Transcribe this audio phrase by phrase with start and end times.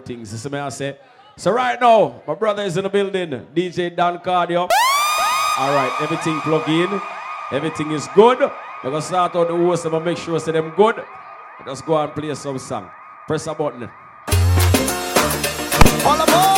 [0.00, 0.30] things.
[0.30, 0.98] This is what I say.
[1.36, 3.30] So right now, my brother is in the building.
[3.54, 4.68] DJ Don Cardio.
[5.58, 7.00] All right, everything plug in.
[7.52, 8.38] Everything is good.
[8.38, 11.04] We're going to start on the host and make sure say them good.
[11.66, 12.90] Let's go and play some song.
[13.26, 13.90] Press a button.
[16.04, 16.49] All aboard!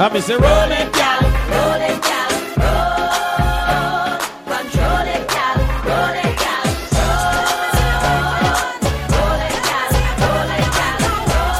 [0.00, 0.92] I rolling say, roll it rolling.
[0.96, 1.20] down,
[1.52, 2.00] rolling
[4.48, 6.64] Control it down, rolling it down,
[6.96, 7.20] roll.
[9.12, 9.92] Roll it down,
[10.24, 11.52] roll roll.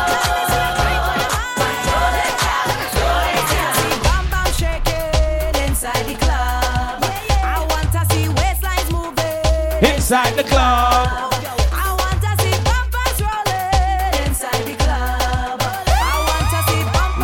[1.60, 3.44] Control it down, roll it.
[3.76, 6.96] See bam bam shaking inside the club.
[7.44, 11.28] I want to see waistlines moving inside the club.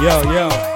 [0.03, 0.76] yo, yo.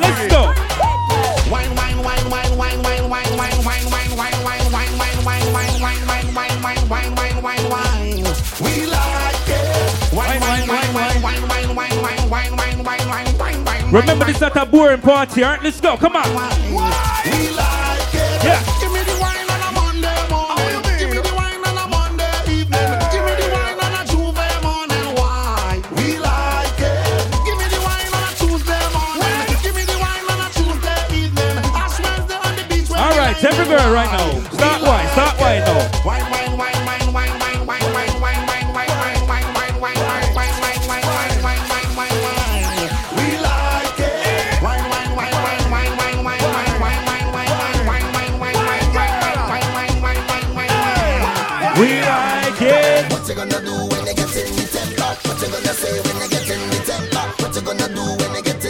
[13.91, 15.61] Remember, this is not a boring party, alright?
[15.61, 16.60] Let's go, come on.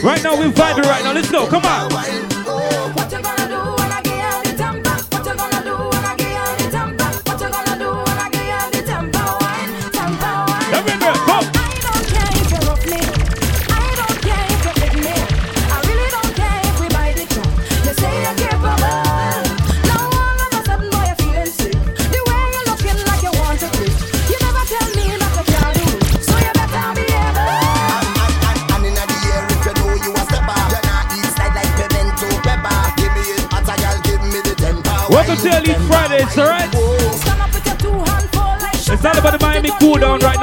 [0.03, 1.13] Right now, we're vibing right now.
[1.13, 1.45] Let's go.
[1.47, 2.30] Come on.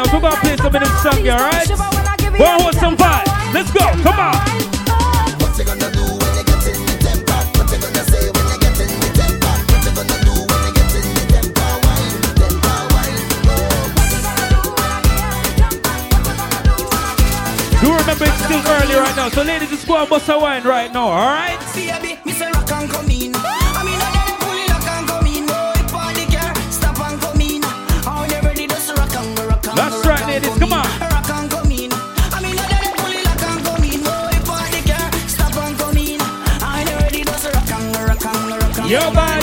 [0.09, 1.69] Vibes, we're gonna play some of them songs, alright?
[2.39, 3.53] Well, want some vibes?
[3.53, 4.33] Let's go, come on.
[5.59, 6.05] Do.
[17.81, 20.65] Do remember it's still early right now, so ladies, just go and bust a wine
[20.65, 21.59] right now, alright?
[38.88, 39.38] Your body.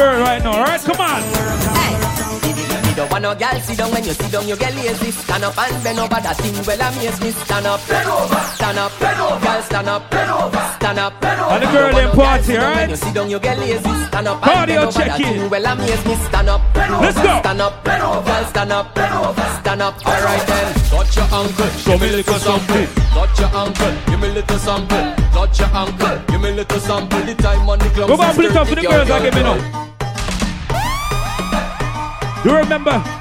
[0.00, 0.52] Girl right now.
[0.52, 1.39] All right, come on.
[3.30, 5.10] Me don't want no girl sit down when you sit down you get lazy.
[5.12, 7.30] Stand up and bend over that thing well amaze me.
[7.30, 9.46] Stand up, bend over, stand up, bend over.
[9.46, 11.54] Girl stand up, bend over, stand up, bend over.
[11.54, 13.94] And the girl them party, When you sit down you get lazy.
[14.10, 15.38] Stand up Cardio and bend over that check-in.
[15.38, 16.14] thing well amaze me.
[16.26, 17.38] Stand up, bend over, Let's go.
[17.38, 18.26] Stand up, bend over.
[18.26, 19.94] Girl stand up, bend over, stand up.
[20.06, 20.74] Alright then.
[20.90, 25.58] Touch your ankle, show me little sample Touch your ankle, give me little sample Touch
[25.60, 28.66] your ankle, give me little sample The time on the club Go back, split up
[28.66, 29.90] for the girls I give me now.
[32.44, 33.19] You remember?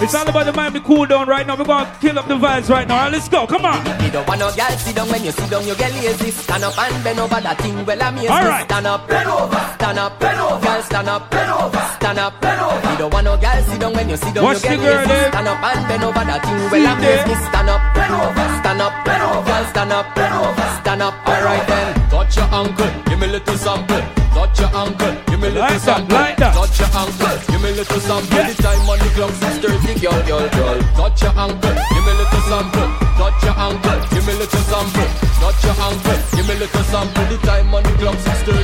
[0.00, 1.56] It's all about the mind, the cool down right now.
[1.56, 2.96] We're going to kill up the vibes right now.
[2.96, 3.46] All right, let's go.
[3.46, 3.82] Come on.
[4.02, 6.30] Me don't want no girl sit down when you sit down you get lazy.
[6.30, 8.64] Stand up and bend over that thing well amaze All me right.
[8.64, 10.66] Stand up, bend over, stand up, bend over.
[10.66, 12.88] Girl stand up, bend over, stand up, bend over.
[12.90, 14.84] Me don't want no girl sit down when you sit down Watch you get the
[14.84, 15.30] girl lazy there.
[15.30, 17.26] Stand up and bend over that thing well amaze there.
[17.28, 19.46] me Stand up, bend over, stand up, bend over.
[19.46, 21.14] Girl stand up, bend over, stand up.
[21.26, 22.10] Alright then.
[22.10, 24.04] Touch your ankle, give me little sample.
[24.34, 26.54] Touch your ankle, give me little Like that, like that.
[26.56, 28.32] Touch your ankle, give me little sample.
[28.32, 28.48] Yeah.
[28.48, 30.78] The time on the clock 6.30 girl, girl, girl.
[30.96, 32.88] Touch your ankle, give me little sample.
[33.20, 35.08] Touch your ankle, give me little sample.
[35.44, 37.24] Touch your ankle, give me little sample.
[37.28, 38.56] The time on the clock 6.30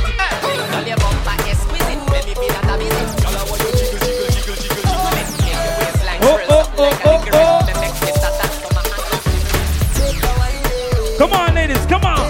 [0.70, 4.32] Girl, your bumper exquisite Baby, feel that I'm easy Girl, I want you jiggle, jiggle,
[4.32, 5.04] jiggle, jiggle, jiggle.
[5.12, 7.60] Make your waistline Oh, swirl oh, something like oh, oh a oh, cigarette.
[7.60, 11.18] Oh, Make me dance to my hand.
[11.18, 11.84] Come on, ladies.
[11.86, 12.29] Come on.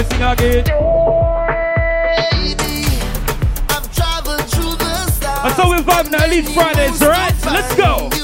[0.00, 0.64] I'm missing again.
[5.42, 7.34] That's how we're vibing Elite Fridays, alright?
[7.36, 8.19] So let's go.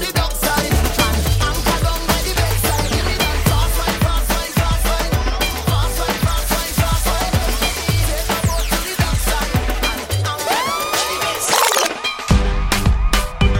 [0.00, 0.72] The dockside.
[0.74, 2.82] And anchor down by the bedside.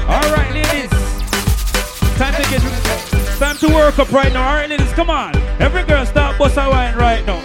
[0.08, 0.90] All right, ladies.
[2.18, 2.62] Time to get
[3.38, 4.48] time to work up right now.
[4.48, 5.36] All right, ladies, come on.
[5.60, 7.41] Every girl start bust a wine right now.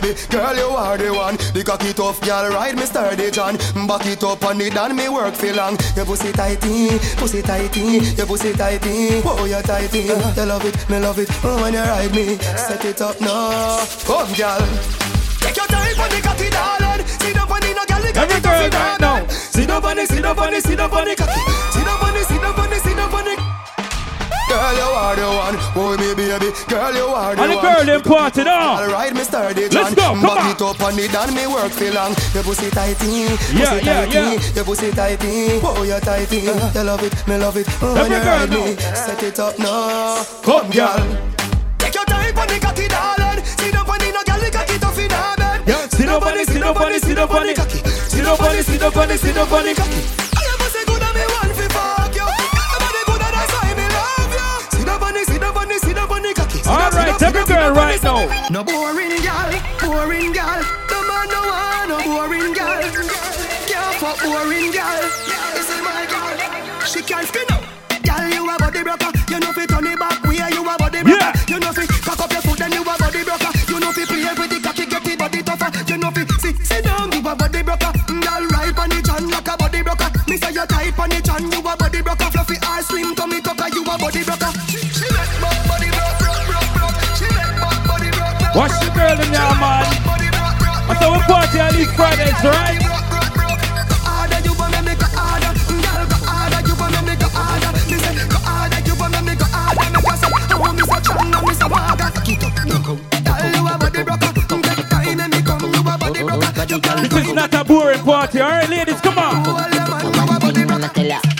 [0.00, 1.36] Baby, girl, you are the one.
[1.52, 3.56] The cocky tough girl, ride me sturdy John.
[3.86, 5.76] Back it up on it and me work for long.
[5.96, 9.22] Your pussy tighty, pussy tighty, your pussy tighty.
[9.24, 10.10] Oh, you tighty.
[10.10, 11.28] Uh, you love it, me love it.
[11.44, 13.84] Oh, when you ride me, set it up now.
[14.06, 14.62] Come, girl.
[15.40, 17.06] Take your time on the cocky, darling.
[17.06, 19.26] Sit on the no girl, the cocky right now.
[19.28, 21.40] Sit down on the, sit down on the, sit on the cocky.
[21.72, 23.53] Sit on the, sit down on the, sit down on the.
[24.54, 25.56] Girl, you are the one.
[25.74, 26.46] Oh, me baby.
[26.70, 27.64] Girl, you are the And the one.
[27.66, 28.78] girl them party now.
[28.78, 30.50] All right, me sturdy Let's go, come Back on.
[30.54, 32.14] it up on it and me work for long.
[32.34, 33.34] Your pussy tighty, eh?
[33.34, 34.32] pussy Yeah, yeah, tighty, eh?
[34.38, 34.54] yeah.
[34.54, 35.26] your pussy tighty.
[35.26, 35.60] Eh?
[35.64, 36.46] Oh, you tighty.
[36.46, 37.66] Uh, you love it, me love it.
[37.82, 38.94] Oh, when you ride me, know.
[38.94, 40.22] set it up now.
[40.46, 41.02] Come, girl.
[41.78, 43.42] Take your time on the cocky, darling.
[43.84, 45.60] On the no girl, the cocky tough in her bed.
[45.66, 47.56] Yeah, sit up on it, sit up on it, sit up on it.
[47.56, 47.78] cocky.
[47.82, 49.76] Sit up on it, sit up on it, sit up on it.
[49.76, 50.23] cocky.
[57.46, 58.50] Down, sit right, down, sit every down, sit girl right now.
[58.50, 60.60] No boring girl, boring girl.
[60.90, 62.82] No man no want no boring girl.
[63.68, 65.02] Can't fuck boring girl.
[65.54, 66.36] This is my girl.
[66.86, 67.62] She can't spin up.
[68.04, 69.10] Girl, you a body broker.
[69.30, 70.22] You know fi turn it back.
[70.24, 71.18] Where you a body broker.
[71.20, 71.32] Yeah.
[71.48, 73.50] You know fi cock up your foot then you a body broker.
[73.68, 75.70] You know fi play with the cocky, get the body tougher.
[75.88, 77.92] You know fi sit sit down, you a body broker.
[78.08, 80.08] Mm, girl, ride on the chan like a body broker.
[80.28, 82.28] Me say you tight on the chan, you a body broker.
[82.30, 84.43] Fluffy or slim tummy tucker, you a body broker.
[88.54, 89.82] Watch the girl in your man.
[90.86, 92.78] I said we party on these Fridays, right?
[107.10, 109.42] This is not a boring party, alright, ladies, come on.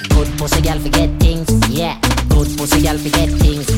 [0.08, 1.96] Good pussy girl forget things, yeah.
[2.28, 3.73] Good pussy girl forget things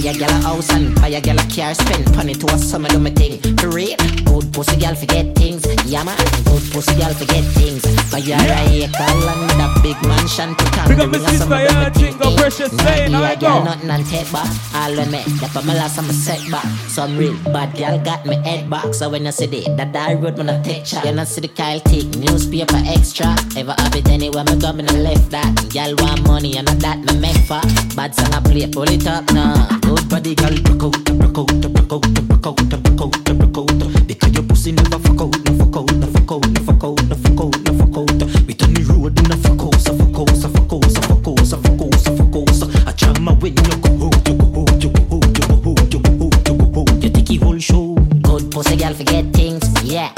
[0.00, 2.58] buy a girl a house and buy a girl a car, spend money to a
[2.58, 3.40] summer do me thing.
[3.56, 6.16] For real, good pussy girl forget things, yeah man.
[6.44, 7.82] Good pussy girl forget things.
[8.10, 8.36] Buy a
[8.84, 10.88] acre land a big mansion to come.
[10.88, 13.64] Big up my sister, yeah, Jingle Precious saying, I I go.
[13.64, 14.48] nothing and take back.
[14.74, 16.64] All when me, that for my last I'm a setback.
[16.88, 18.94] Some real bad girl got me head back.
[18.94, 21.42] So when you see the that die road when I take shot, you not see
[21.42, 23.36] the Kyle take newspaper extra.
[23.56, 25.50] Ever have it anywhere me go me left that.
[25.72, 27.60] Girl want money and not that me make for.
[27.96, 29.79] Bad song I play, pull it up now.
[30.10, 34.06] Body girl, broke out, broke out, broke out, broke out, broke out, broke out.
[34.08, 37.02] Because your pussy never fuck out, no fuck out, no fuck out, no fuck out,
[37.06, 38.46] no fuck out, no fuck out.
[38.46, 41.00] We turn the road in the fuck out, so fuck out, so fuck out, so
[41.00, 42.88] fuck out, so fuck out, so fuck out.
[42.88, 45.70] I jam my when you go out, you go out, you go out, you go
[45.70, 47.02] out, you go out, you go out.
[47.02, 47.94] You take the whole show.
[47.94, 50.12] Good pussy girl forget things, yeah.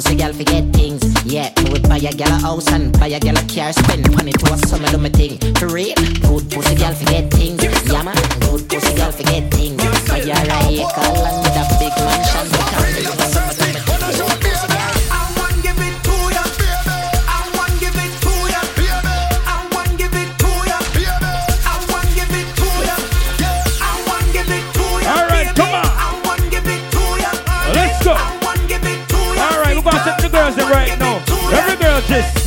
[0.00, 1.52] Pussy girl forget things, yeah.
[1.62, 4.32] Me would buy a girl a house and buy a girl a car, spend money
[4.32, 5.36] to a summer do me thing.
[5.56, 8.16] For real, good pussy girl forget things, yeah man.
[8.40, 9.76] Good pussy girl forget things.
[10.08, 10.40] Buy a
[10.72, 14.32] acre land with a big mansion come to a summer do me thing.
[14.32, 14.39] I
[32.10, 32.39] this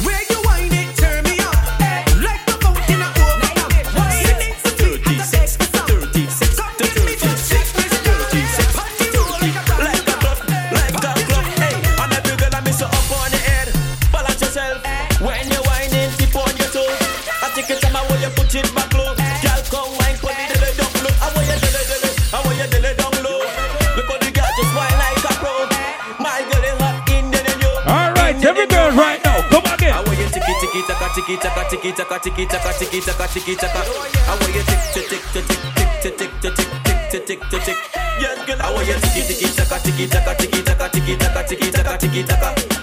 [31.25, 33.79] tiki taka tiki taka tiki taka tiki taka tiki taka.
[33.79, 35.59] I want you tick tick tick tick
[36.01, 36.69] tick tick tick tick tick
[37.11, 37.77] tick tick tick tick.
[38.19, 38.61] Yes, girl.
[38.61, 42.23] I want you tiki tiki taka tiki taka tiki taka tiki taka tiki taka tiki
[42.23, 42.82] taka.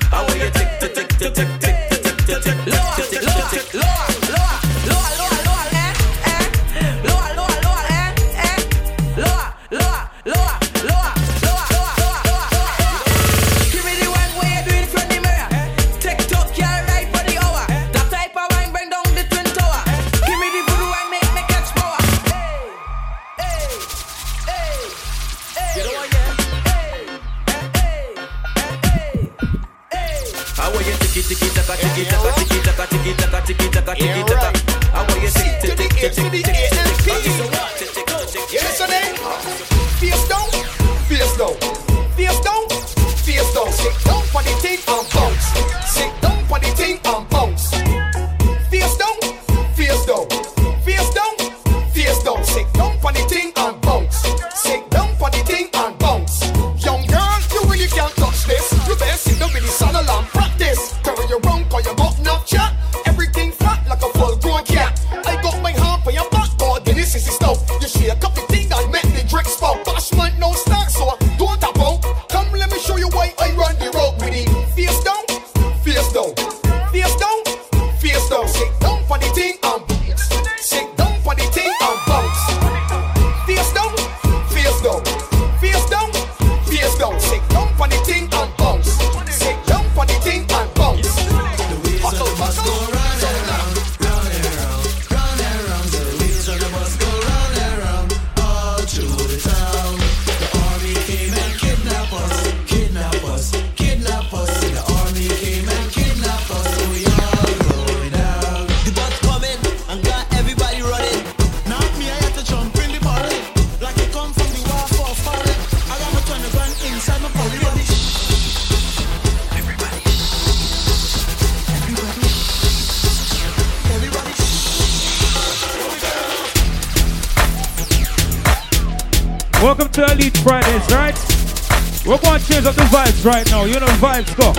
[132.61, 133.65] We're going to change up the vibes right now.
[133.65, 134.51] You know vibes go.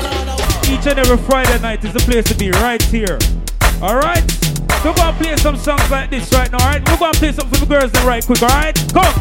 [0.74, 3.20] Each and every Friday night is the place to be right here.
[3.80, 4.26] Alright?
[4.84, 6.82] We're going to play some songs like this right now, alright?
[6.90, 8.76] We're to play some for the girls then right quick, alright?
[8.92, 9.14] Come!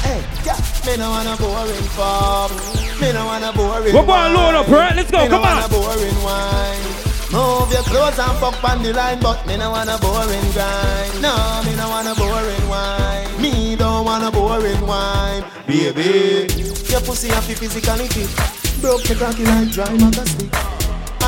[0.00, 2.50] Hey, yeah, me no wanna boring pop.
[3.00, 4.94] Me no wanna boring We're going load up, alright?
[4.94, 5.56] Let's go, Me no come on!
[5.56, 7.05] wanna boring wine.
[7.32, 11.20] Move your clothes and fuck on the line, but me no wanna boring grind.
[11.20, 13.42] No, me no wanna boring wine.
[13.42, 16.46] Me don't wanna boring wine, baby.
[16.86, 18.30] Your pussy happy physically fit.
[18.80, 19.86] Broke me cocky like dry
[20.24, 20.54] stick.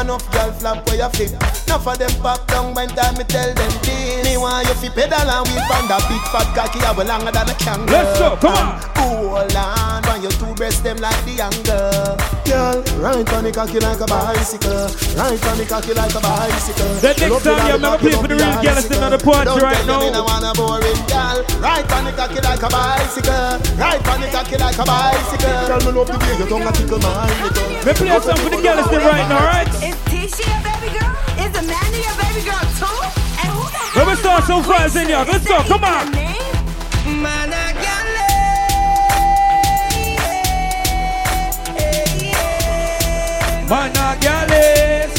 [0.01, 1.43] Enough girl flap where you flip.
[1.67, 4.25] Enough of them pop down when time me tell them this.
[4.25, 7.33] Me want you fi pedal and wheel on that big fat cocky a well longer
[7.33, 7.91] than a kangaroo.
[7.91, 8.81] Let's go, come on.
[8.95, 11.78] Hold on, when your two breasts them like the angle.
[12.99, 14.91] Girl, ride on the cocky like a bicycle.
[15.15, 16.95] Ride on the cocky like a bicycle.
[16.99, 19.45] The next time you're on gonna play for the real the girls in the party
[19.47, 20.19] Don't right tell me now.
[20.19, 21.39] no want a boring girl.
[21.63, 23.55] Ride on the cocky like a bicycle.
[23.79, 25.63] Ride on the cocky like a bicycle.
[25.71, 27.71] Girl, me love the way your tongue a tickle my little.
[27.87, 29.71] Me play some for the girls in right now, right?
[29.79, 31.15] Is Tisha your baby girl?
[31.39, 32.99] Is Amanda your baby girl too?
[33.39, 33.95] And who the hell?
[33.95, 35.23] Let me start some fires in here.
[35.23, 36.11] Let's go, come on.
[37.23, 37.48] Man,
[43.69, 45.13] Man, a girl is.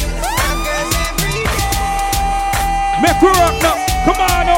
[3.00, 3.78] Make her rock now.
[4.06, 4.49] Come on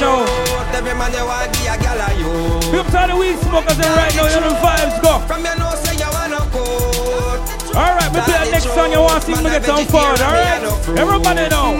[0.00, 0.24] now?
[0.72, 4.26] Every give a to all the weed smokers in right now.
[4.26, 5.18] You know the vibes go.
[5.26, 7.76] From your nose say you wanna coat.
[7.76, 10.20] All right, me play the next song you want to see me get some forward.
[10.20, 10.62] All right,
[10.98, 11.76] everybody know.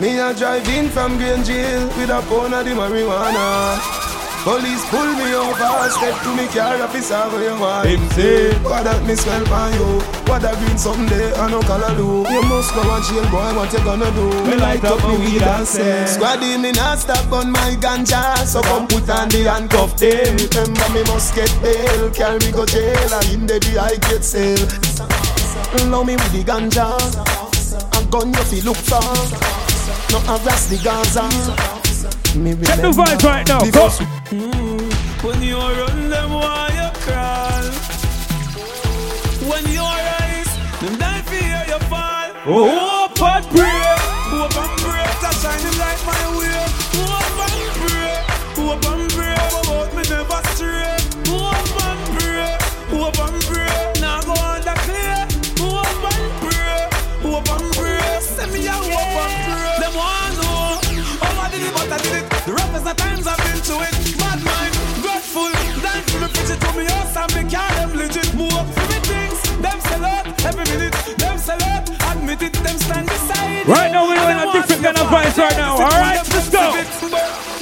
[0.00, 4.09] Me a drive in from Green Jail with a pound of the marijuana.
[4.42, 7.86] Police pull me over, step to me car, officer, where you want.
[7.86, 11.92] Him say What that me smell by you, what that green someday, I no color
[11.92, 12.24] do.
[12.24, 14.32] You must go and jail, boy, what you gonna do?
[14.48, 18.38] Me light up me weed and say Squaddy, me not stop on my ganja.
[18.48, 22.64] So come put on the handcuff them Remember me must get bail, carry me go
[22.64, 24.64] jail And in the day I get sale
[25.92, 26.96] Love me with the ganja.
[27.92, 29.04] A gun you feel look for.
[30.10, 31.79] No harass the Gaza
[32.36, 33.60] Me Check the remember vibes right now.
[33.60, 33.88] the Go.
[33.88, 35.26] first hmm.
[35.26, 37.64] When you run them, why you crawl?
[39.50, 42.30] When you rise, them die for hear you fall.
[42.46, 43.42] Oh, but
[75.30, 75.78] different me kind of fight, vibes right now.
[75.78, 76.72] All right, let's go.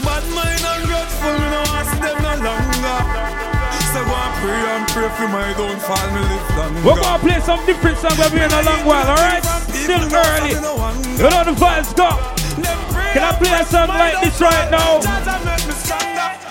[0.04, 2.98] Bad mind and grateful, me no see them no longer.
[3.92, 6.81] So go and pray and pray for my downfall, me live longer.
[6.87, 9.44] We're gonna play some different songs we've been in a long while, alright?
[9.44, 10.54] Still early.
[11.18, 12.09] You know the vibes go.
[13.12, 15.00] Can I play a song like this right now?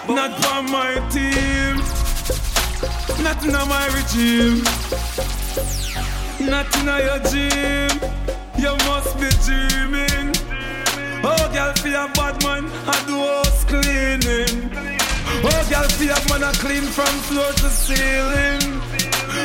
[0.09, 1.77] Not for my team,
[3.23, 4.63] not in my regime,
[6.49, 7.99] not in your gym.
[8.57, 10.36] You must be dreaming.
[11.29, 14.71] Oh, girl, for your bad man, I do house cleaning.
[15.43, 18.63] Oh, girl, for your man, I clean from floor to ceiling.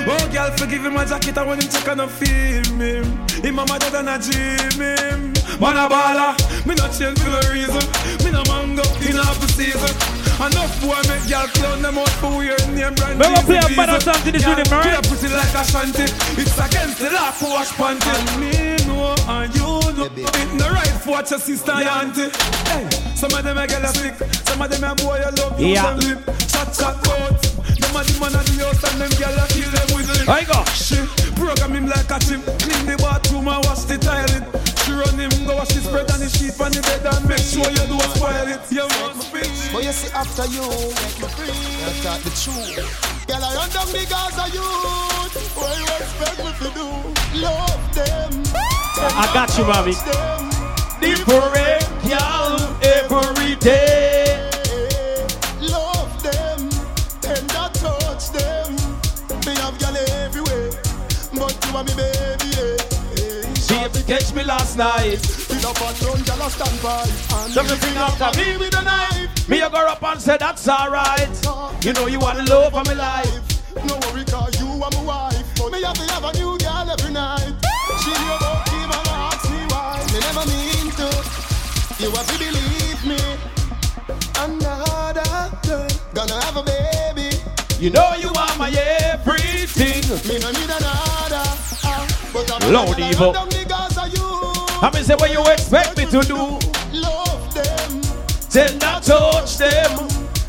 [0.06, 3.04] Oh, girl, forgive him my jacket and when him check and I feel him.
[3.42, 5.32] Him mama dead and I dream him.
[5.60, 7.82] Man a baller, me not change for no reason.
[8.24, 10.21] Me no mango in half the season.
[10.42, 13.18] Enough boy make girl clown them out for weird name brand.
[13.18, 14.12] Me gonna play a Diesel better diesel.
[14.12, 14.90] song to this Girl, rhythm, alright?
[14.90, 16.06] we a Put it like a shanty.
[16.42, 18.10] It's against the law to wash panty.
[18.10, 18.50] And me
[18.90, 20.10] know and you know.
[20.18, 22.30] It no right for watch your sister and your auntie.
[22.74, 24.14] Hey, some of them a girl a sick.
[24.42, 25.60] Some of them a boy a love.
[25.60, 25.94] use Yeah.
[25.94, 26.18] them lip.
[26.50, 27.38] Chat chat out.
[27.78, 30.26] Them a the man of the house and them girl a kill them with lip.
[30.26, 30.58] I go.
[30.74, 30.98] She
[31.38, 32.42] program him like a chip.
[32.58, 34.42] Clean the bathroom and wash the toilet.
[34.84, 37.38] She run him, go wash the spread and the sheet on the bed and make
[37.38, 38.60] sure you don't spoil it.
[38.70, 39.42] You must be.
[39.72, 42.76] But you see after you make me free I talk the truth
[43.26, 47.40] Girl I run down the Gaza youth What you expect me to do?
[47.40, 48.42] Love them
[49.04, 49.94] I got you, mommy.
[49.94, 50.50] Touch them.
[51.00, 54.11] Different girl every day.
[64.32, 65.20] Baby, me last night.
[65.20, 67.02] With a fat run girl a stand by
[67.36, 69.48] And So me bring up me with a knife.
[69.48, 71.28] Me a go up and say that's alright.
[71.84, 73.84] You know you want the love of my life.
[73.86, 75.44] No worry, cause you are my wife.
[75.58, 77.52] But me have to have a new girl every night.
[78.02, 80.00] She hear about him and ask me why.
[80.12, 81.08] Me never mean to.
[82.00, 83.20] You have to believe me.
[84.40, 87.36] Another girl gonna have a baby.
[87.78, 90.02] You know you are my everything.
[90.28, 91.44] Me no need another.
[91.84, 93.61] ah, but I'm a Lord evil.
[94.82, 96.36] Around down the I mean, say, what you expect me to do?
[96.98, 98.00] Love them.
[98.50, 100.08] Tell not touch them.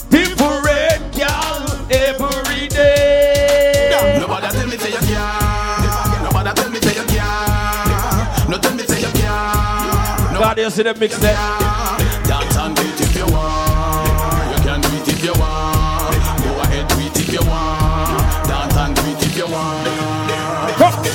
[0.10, 4.17] Different girl every day.
[4.19, 6.24] Nobody tell me say you can't.
[6.24, 8.50] Nobody tell me say you can't.
[8.50, 10.39] No tell me say you can't.
[10.39, 11.83] God, you see the mix there.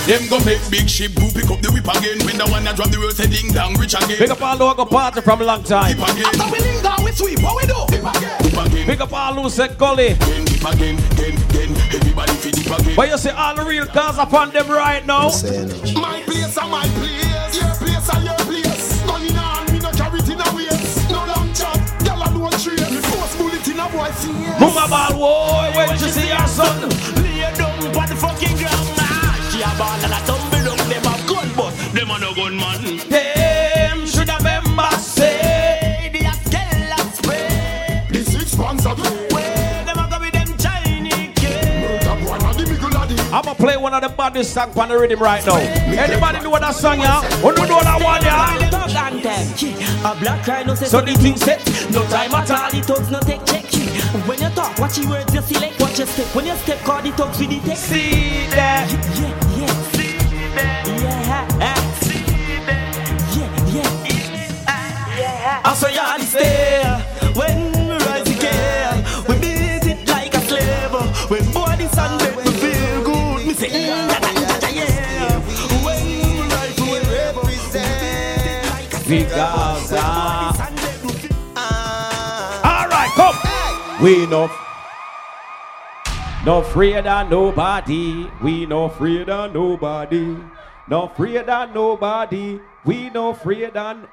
[0.09, 2.77] Them go make big ship who pick up the whip again When the one that
[2.77, 5.43] drop the road say ding dong rich again Big up all who go party from
[5.43, 6.01] a long time.
[6.01, 8.87] Dip again After we ding dong we sweep what we do Dip again Dip again
[8.89, 10.17] Big up all who said gully.
[10.17, 13.85] Again dip again Again again Everybody fi dip again But you see all the real
[13.85, 15.29] cars upon them right now.
[15.93, 17.53] My place and my place.
[17.53, 19.05] Your place and your place.
[19.05, 21.05] Going on, me no carry it in a waist.
[21.13, 22.81] No long chat, girl I no trace.
[22.89, 24.57] Me force bullet in a boy face.
[24.57, 27.18] Mama ball, boy, when you see your son.
[29.79, 30.89] Ball and a tumble down.
[30.91, 32.99] Them a gun, but them a no gunman.
[33.09, 36.11] Them should have ever say.
[36.13, 38.03] They a scale spray.
[38.11, 39.29] The six pants are play.
[39.31, 41.67] Where them a go with them Chinese kids.
[41.79, 43.15] Murder boy and the middle of the.
[43.33, 45.57] I'ma play one of the baddest songs on the rhythm right now.
[45.57, 47.23] Anybody know that song, yeah?
[47.41, 48.69] Who know that one, yeah?
[50.05, 51.59] A black rhino says So the thing set.
[51.91, 53.65] No time at all, the thugs no take check.
[54.27, 56.35] When you talk, watch your words, you select, watch your step.
[56.35, 57.85] When you step, call the thugs with the text.
[57.85, 58.91] See that?
[59.19, 59.48] Yeah,
[84.01, 84.49] We no.
[86.47, 88.31] No afraid of nobody.
[88.41, 90.37] We no afraid of nobody.
[90.87, 92.61] No afraid of nobody.
[92.85, 94.09] We no afraid of.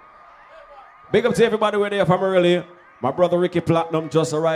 [1.11, 2.65] Big up to everybody where they from early.
[2.99, 4.53] My brother Ricky Platinum just arrived.